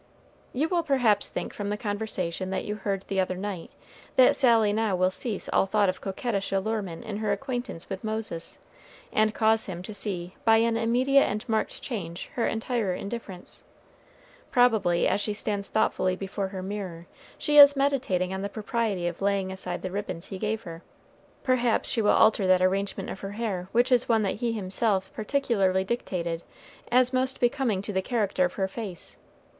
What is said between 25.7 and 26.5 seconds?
dictated